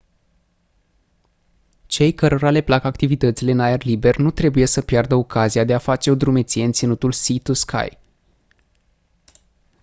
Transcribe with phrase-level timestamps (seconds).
[1.85, 5.77] cei cărora le plac activitățile în aer liber nu trebuie să piardă ocazia de a
[5.77, 7.97] face o drumeție în ținutul sea-to-sky